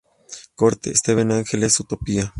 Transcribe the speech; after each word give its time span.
Corte: 0.55 0.95
Steve 0.95 1.21
Angel 1.21 1.63
en 1.63 1.69
Utopia. 1.83 2.27